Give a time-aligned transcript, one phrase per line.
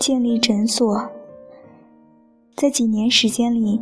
[0.00, 1.08] 建立诊所，
[2.56, 3.80] 在几年时间里，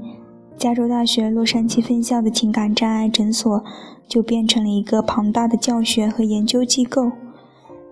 [0.58, 3.64] 加州大学洛杉矶分校的情感障碍诊所
[4.06, 7.10] 就变成了一个庞大的教学和研究机构。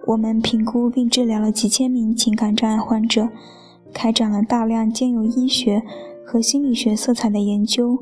[0.05, 3.31] 我们评估并治疗了几千名情感障碍患者，
[3.95, 5.83] 开展了大量兼有医学
[6.23, 7.99] 和心理学色彩的研究，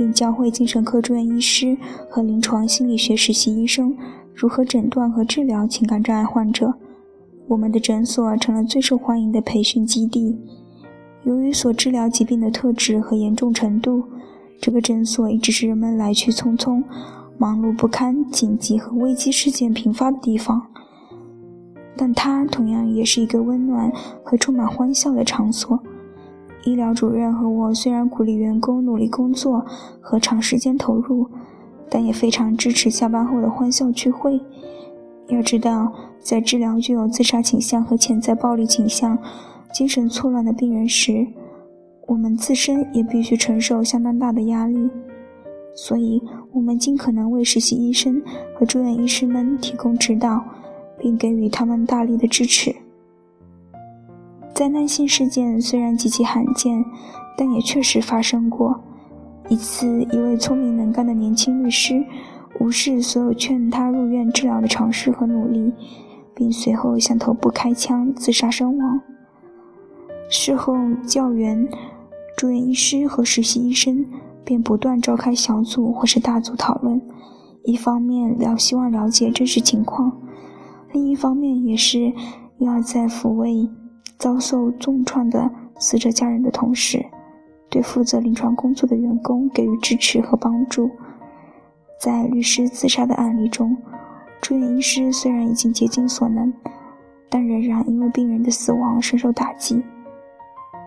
[0.00, 1.76] 并教会精神科住院医师
[2.08, 3.94] 和临床心理学实习医生
[4.34, 6.72] 如何诊断和治疗情感障碍患者。
[7.48, 10.38] 我们的诊所成了最受欢迎的培训基地。
[11.24, 14.02] 由于所治疗疾病的特质和严重程度，
[14.58, 16.82] 这个诊所一直是人们来去匆匆、
[17.36, 20.62] 忙碌不堪、紧急和危机事件频发的地方。
[21.94, 23.92] 但它同样也是一个温暖
[24.24, 25.78] 和充满欢笑的场所。
[26.64, 29.64] 医疗主任和我虽然鼓励员工努力工作
[30.00, 31.26] 和长时间投入，
[31.88, 34.40] 但也非常支持下班后的欢笑聚会。
[35.28, 35.92] 要知道。
[36.22, 39.16] 在治疗具有自杀倾向和潜在暴力倾向、
[39.72, 41.26] 精神错乱的病人时，
[42.06, 44.90] 我们自身也必须承受相当大的压力。
[45.74, 48.22] 所以，我们尽可能为实习医生
[48.54, 50.44] 和住院医师们提供指导，
[50.98, 52.70] 并给予他们大力的支持。
[54.60, 56.84] 灾难性事件虽然极其罕见，
[57.34, 58.78] 但也确实发生过。
[59.48, 62.04] 一次，一位聪明能干的年轻律师
[62.58, 65.72] 无视所有劝他入院治疗的尝试和努力。
[66.34, 69.00] 并随后向头部开枪自杀身亡。
[70.28, 70.74] 事后，
[71.06, 71.66] 教员、
[72.36, 74.04] 住院医师和实习医生
[74.44, 77.00] 便不断召开小组或是大组讨论，
[77.64, 80.12] 一方面了希望了解真实情况，
[80.92, 82.12] 另一方面也是
[82.58, 83.66] 要在抚慰
[84.20, 87.04] 遭受重创的死者家人的同时，
[87.68, 90.88] 对负责临床工作的员工给予支持和帮助。
[91.98, 93.76] 在律师自杀的案例中。
[94.42, 96.50] 住院医师虽然已经竭尽所能，
[97.28, 99.82] 但仍然因为病人的死亡深受打击。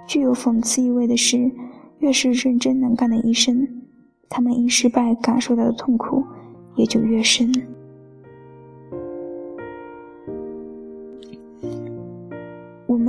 [0.08, 1.52] 具有讽刺意味的是，
[2.00, 3.68] 越是认真能干的医生，
[4.28, 6.26] 他们因失败感受到的痛苦
[6.76, 7.54] 也就越深。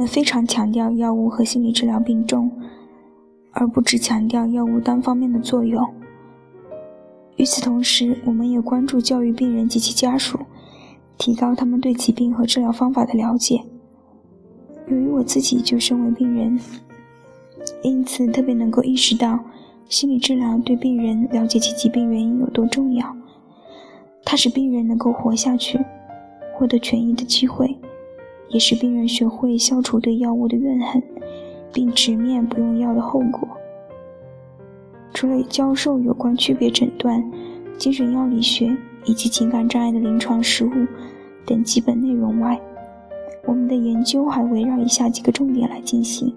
[0.05, 2.53] 们非常强调药物和心理治疗并重，
[3.53, 5.83] 而不只强调药物单方面的作用。
[7.37, 10.39] 与此同时，我们也关注教育病人及其家属，
[11.17, 13.63] 提高他们对疾病和治疗方法的了解。
[14.89, 16.61] 由于我自己就身为病人，
[17.83, 19.41] 因此特别能够意识到
[19.89, 23.17] 心理治疗对病人了解其疾病原因有多重要。
[24.23, 25.83] 它使病人能够活下去，
[26.59, 27.74] 获得痊愈的机会，
[28.55, 31.03] 也使病人学会消除对药物的怨恨，
[31.73, 33.49] 并直面不用药的后果。
[35.13, 37.21] 除了教授有关区别诊断、
[37.77, 38.77] 精神药理学
[39.07, 40.71] 以及情感障碍的临床实务
[41.45, 42.61] 等基本内容外，
[43.45, 46.33] 我们的研究还围绕以下几个重点来进行：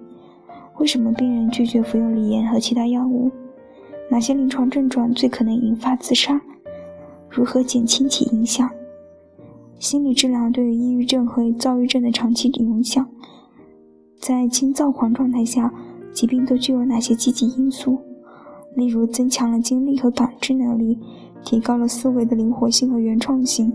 [0.80, 3.30] 为什么病人拒绝服用锂盐和其他药物？
[4.10, 6.42] 哪些临床症状最可能引发自杀？
[7.30, 8.68] 如何减轻其影响？
[9.80, 13.08] 心理治疗对于抑郁症和躁郁症的长期影响？
[14.20, 15.72] 在轻躁狂状态下，
[16.12, 18.00] 疾病都具有哪些积极因素？
[18.76, 20.98] 例如，增强了精力和感知能力，
[21.44, 23.72] 提高了思维的灵活性和原创性，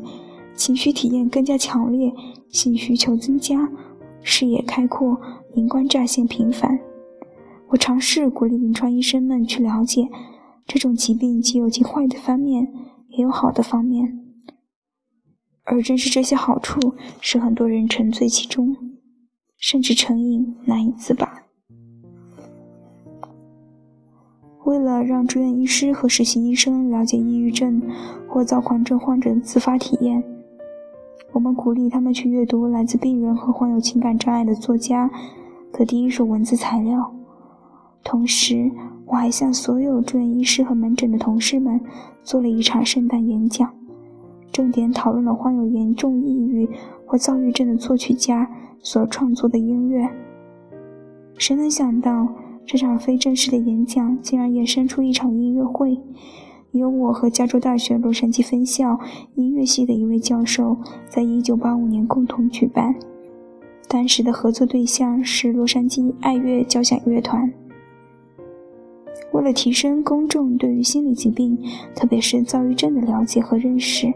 [0.57, 2.13] 情绪体验更加强烈，
[2.51, 3.71] 性需求增加，
[4.23, 5.17] 视野开阔，
[5.55, 6.81] 灵光乍现频繁。
[7.69, 10.09] 我尝试鼓励临床医生们去了解，
[10.67, 12.69] 这种疾病既有其坏的方面，
[13.11, 14.19] 也有好的方面，
[15.65, 18.77] 而正是这些好处，使很多人沉醉其中，
[19.59, 21.43] 甚至成瘾，难以自拔。
[24.65, 27.83] 为了让住院医师和实习医生了解抑郁症
[28.29, 30.23] 或躁狂症患者的自发体验，
[31.33, 35.11] 我们鼓励他们去阅读来自病人和患有情感障碍的作家
[35.73, 37.13] 的第一手文字材料。
[38.05, 38.71] 同时，
[39.07, 41.81] 我还向所有住院医师和门诊的同事们
[42.23, 43.73] 做了一场圣诞演讲，
[44.53, 46.69] 重点讨论了患有严重抑郁
[47.07, 48.49] 或躁郁症的作曲家
[48.81, 50.09] 所创作的音乐。
[51.39, 52.29] 谁能想到？
[52.65, 55.99] 这场非正式的演讲竟然衍生出一场音乐会，
[56.71, 59.01] 由我和加州大学洛杉矶分校
[59.35, 60.77] 音乐系的一位教授
[61.09, 62.95] 在1985年共同举办。
[63.89, 67.53] 当时的合作对象是洛杉矶爱乐交响乐团。
[69.33, 71.59] 为了提升公众对于心理疾病，
[71.97, 74.07] 特别是躁郁症的了解和认识，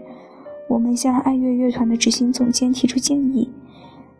[0.68, 3.50] 我们向爱乐乐团的执行总监提出建议。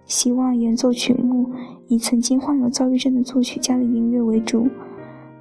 [0.05, 1.51] 希望演奏曲目
[1.89, 4.69] 以曾经患有躁郁症的作曲家的音乐为主，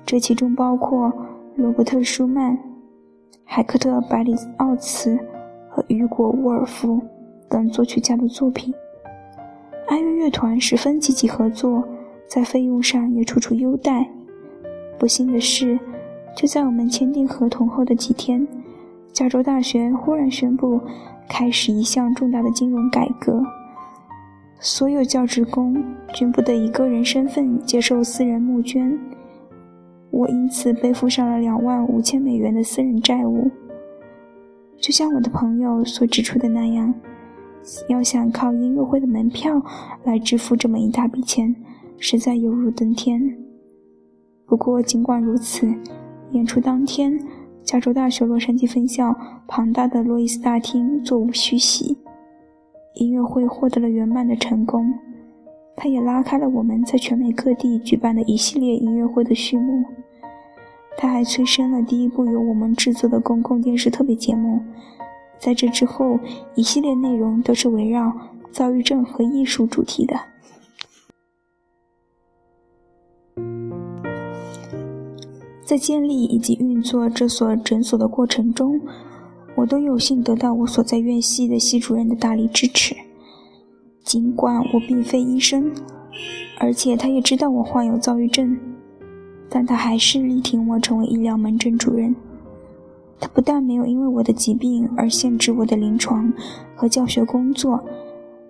[0.05, 1.13] 这其中包括
[1.55, 2.57] 罗伯特·舒曼、
[3.43, 5.19] 海克特·百里奥茨
[5.69, 6.99] 和雨果·沃尔夫
[7.47, 8.73] 等作曲家的作品。
[9.87, 11.87] 爱乐乐团十分积极合作，
[12.27, 14.09] 在费用上也处处优待。
[14.97, 15.79] 不幸的是，
[16.35, 18.47] 就在我们签订合同后的几天，
[19.15, 20.81] 加州大学忽然宣布
[21.29, 23.41] 开始一项重大的金融改革，
[24.59, 25.81] 所有教职工
[26.13, 28.99] 均不得以个人身份接受私人募捐。
[30.11, 33.49] 我因此背负上了两万五千美元的私人债务。
[34.81, 36.93] 就像我的朋友所指出的那样，
[37.87, 39.61] 要想靠音乐会的门票
[40.03, 41.55] 来支付这么一大笔钱，
[41.97, 43.37] 实在犹如登天。
[44.45, 45.73] 不过，尽管如此，
[46.31, 47.17] 演出当天，
[47.65, 49.15] 加州大学洛杉矶分校
[49.47, 51.97] 庞大的洛伊斯大厅座无虚席，
[52.93, 54.93] 音乐会获得了圆满的成功。
[55.75, 59.83] 它也拉开了我们在全美各地举办的一系列音乐会的序幕。
[60.95, 64.61] 它还催生了第一部由我们制作的公共电视特别节目。
[65.39, 66.19] 在这之后，
[66.53, 68.13] 一系列内容都是围绕
[68.51, 70.15] 躁郁症和艺术主题的。
[75.65, 78.79] 在建立以及运作这所诊所的过程中，
[79.55, 82.95] 我都有幸得到我所在院系的系主任的大力支持。
[84.03, 85.71] 尽管我并非医生，
[86.59, 88.55] 而且他也知道我患有躁郁症，
[89.49, 92.15] 但他还是力挺我成为医疗门诊主任。
[93.19, 96.31] 他不但没有因为我的疾病而限制我的临床
[96.75, 97.83] 和教学工作，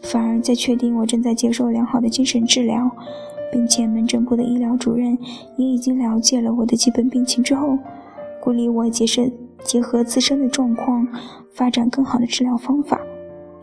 [0.02, 2.92] 反而在确定我正在接受良好的精神治疗，
[3.56, 5.18] 并且门诊部的医疗主任
[5.56, 7.80] 也已经了解了我的基本病情之后，
[8.42, 9.32] 鼓励我结合
[9.64, 11.08] 结合自身的状况，
[11.54, 13.00] 发展更好的治疗方法。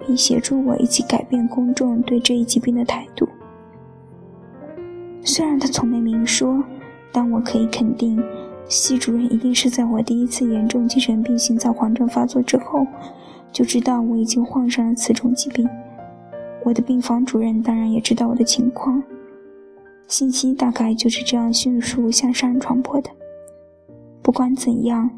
[0.05, 3.29] 并协助我一起改变公众对这一疾病的态度。
[5.23, 6.65] 虽然他从没明说，
[7.13, 8.21] 但我可以肯定，
[8.67, 12.85] 系主任一定是在我第一次严重精神病性躁狂症发作之后，
[13.53, 15.69] 就知道我已经患上了此种疾病。
[16.65, 19.01] 我的病房主任当然也知道我的情况，
[20.13, 23.09] 信息大概就是这样迅速向上传播的。
[24.21, 25.09] 不管怎样，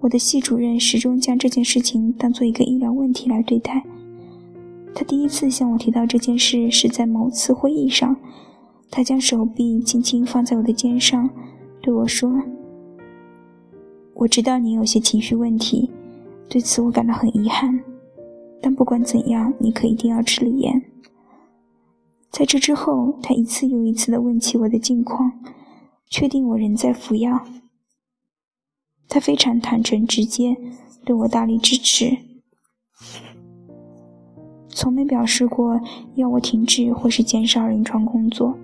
[0.00, 3.84] 我的系主任始终将这件事情当做一个医疗问题来对待。
[4.94, 8.16] 他第一次向我提到这件事是在某次会议上，
[8.90, 11.28] 他将手臂轻轻放在我的肩上，
[11.82, 12.42] 对我说
[14.16, 15.90] ：“我知道你有些情绪问题，
[16.48, 17.78] 对此我感到很遗憾。
[18.62, 20.82] 但不管怎样，你可一定要吃锂盐。”
[22.30, 25.32] 在这之后，他一次又一次的问起我的近况，
[26.08, 27.46] 确定我仍在服药。
[29.08, 30.56] 他非常坦诚直接，
[31.04, 32.18] 对我大力支持。
[34.68, 35.80] 从没表示过
[36.14, 38.56] 要我停止或是减少临床工作。